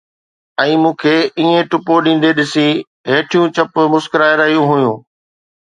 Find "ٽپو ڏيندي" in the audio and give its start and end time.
1.75-2.31